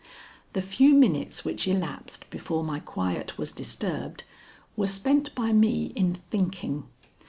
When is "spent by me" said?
4.87-5.93